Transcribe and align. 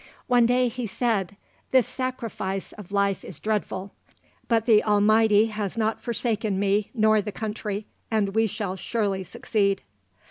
One 0.25 0.47
day 0.47 0.67
he 0.67 0.87
said, 0.87 1.37
"This 1.69 1.85
sacrifice 1.87 2.71
of 2.71 2.91
life 2.91 3.23
is 3.23 3.39
dreadful; 3.39 3.91
but 4.47 4.65
the 4.65 4.83
Almighty 4.83 5.45
has 5.51 5.77
not 5.77 6.01
forsaken 6.01 6.57
me 6.57 6.89
nor 6.95 7.21
the 7.21 7.31
country, 7.31 7.85
and 8.09 8.33
we 8.33 8.47
shall 8.47 8.75
surely 8.75 9.23
succeed." 9.23 9.83